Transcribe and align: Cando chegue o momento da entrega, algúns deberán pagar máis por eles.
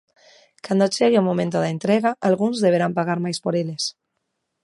Cando 0.65 0.91
chegue 0.95 1.21
o 1.21 1.27
momento 1.29 1.57
da 1.63 1.73
entrega, 1.75 2.11
algúns 2.27 2.61
deberán 2.65 2.95
pagar 2.97 3.19
máis 3.25 3.37
por 3.43 3.53
eles. 3.61 3.83